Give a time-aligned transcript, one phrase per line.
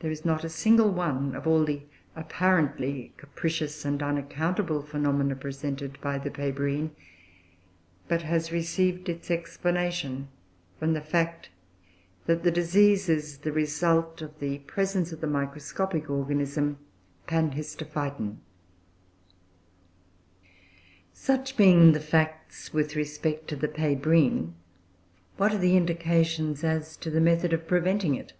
[0.00, 1.82] There is not a single one of all the
[2.16, 6.90] apparently capricious and unaccountable phenomena presented by the Pébrine,
[8.08, 10.28] but has received its explanation
[10.80, 11.48] from the fact
[12.26, 16.76] that the disease is the result of the presence of the microscopic organism,
[17.28, 18.38] Panhistophyton.
[21.14, 24.52] Such being the facts with respect to the Pébrine,
[25.36, 28.34] what are the indications as to the method of preventing it?